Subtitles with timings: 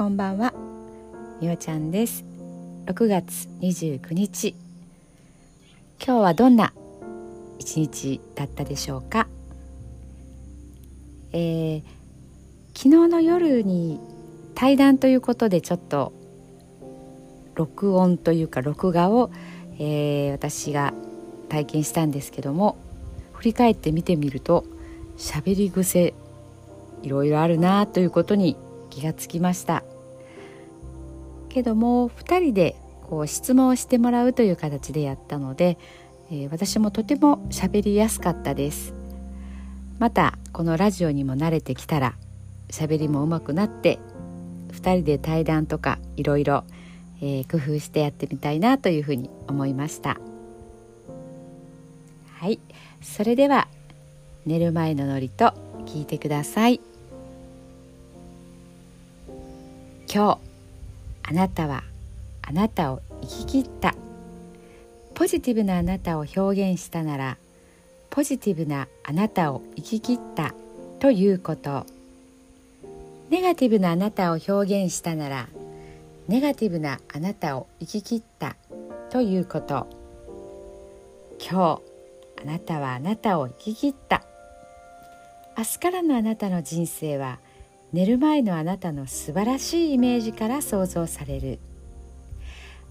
[0.00, 0.54] こんばんは。
[1.42, 2.24] みおちゃんです。
[2.86, 4.54] 6月29日。
[6.02, 6.72] 今日はどんな
[7.58, 9.28] 一日だったでしょうか、
[11.32, 11.82] えー、
[12.68, 14.00] 昨日の夜に
[14.54, 16.14] 対談ということでちょっと
[17.54, 19.30] 録音というか録画を、
[19.78, 20.94] えー、私が
[21.50, 22.78] 体験したんですけども
[23.34, 24.64] 振り返って見てみると
[25.18, 26.14] 喋り癖
[27.02, 28.56] いろいろあるなということに
[28.88, 29.84] 気がつきました。
[31.50, 35.76] けども2人でこう質問をしてもらうという形でやったので、
[36.30, 38.94] えー、私もとても喋りやすかったです。
[39.98, 42.14] またこのラジオにも慣れてきたら
[42.70, 43.98] 喋りも上手くなって
[44.68, 46.64] 2人で対談とかいろいろ
[47.50, 50.18] 工夫してやってみたいなというふうに思いました。
[52.38, 52.58] はい。
[53.02, 53.68] それでは
[54.46, 55.52] 寝る前のノリと
[55.84, 56.80] 聞いてください。
[60.12, 60.49] 今日
[61.30, 61.84] あなたは
[62.42, 63.94] あなたを生き切った。
[65.14, 67.36] ポジティブなあなたを表現したなら
[68.10, 70.54] ポジティブなあなたを生き切った
[70.98, 71.86] ということ。
[73.28, 75.48] ネガティブなあなたを表現したなら
[76.26, 78.56] ネガティブなあなたを生き切った
[79.10, 79.86] ということ。
[81.38, 84.24] 今日あなたはあなたを生き切った。
[85.56, 87.38] 明日からのあなたの人生は
[87.92, 91.58] 寝る前のあなたの素晴らしいイメージから想像される。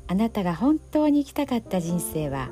[0.08, 2.50] あなたが本当に生きたかった人生は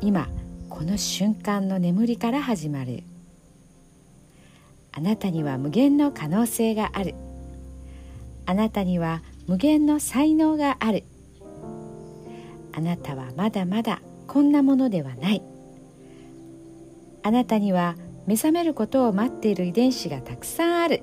[0.00, 0.28] 今
[0.70, 3.02] この瞬間の眠りから始まる。
[4.92, 7.14] あなたには無限の可能性がある。
[8.46, 11.04] あなたには無限の才能がある。
[12.72, 15.42] あなたはまだまだこんなものではない。
[17.22, 21.02] あなたには目覚めることを待っている遺伝子がたくさんある。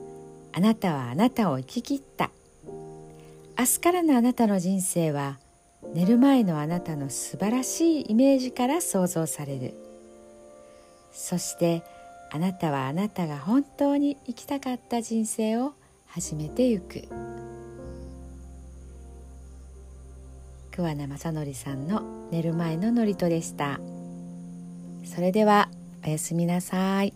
[0.53, 2.29] あなたはあなたを生き切った。
[3.57, 5.39] 明日からのあなたの人生は
[5.93, 9.73] 寝る前のあなたの素晴らしいイメージから想像される。
[11.11, 11.83] そして
[12.31, 15.73] あなたはあなたが本当に生きたかった人生を
[16.07, 17.07] 始めてゆく。
[20.71, 23.79] 桑名正則さんの寝る前の祝詞でした。
[25.03, 25.69] それでは
[26.05, 27.13] おやすみなさい。